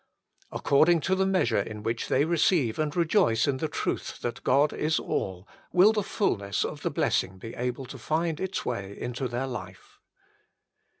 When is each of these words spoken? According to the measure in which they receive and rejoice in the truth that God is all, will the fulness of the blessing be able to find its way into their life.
According 0.51 1.01
to 1.01 1.13
the 1.15 1.27
measure 1.27 1.59
in 1.61 1.83
which 1.83 2.07
they 2.07 2.25
receive 2.25 2.79
and 2.79 2.95
rejoice 2.95 3.45
in 3.47 3.57
the 3.57 3.67
truth 3.67 4.19
that 4.21 4.43
God 4.43 4.73
is 4.73 4.97
all, 4.99 5.47
will 5.71 5.93
the 5.93 6.01
fulness 6.01 6.65
of 6.65 6.81
the 6.81 6.89
blessing 6.89 7.37
be 7.37 7.53
able 7.53 7.85
to 7.85 7.99
find 7.99 8.39
its 8.39 8.65
way 8.65 8.99
into 8.99 9.27
their 9.27 9.45
life. 9.45 9.99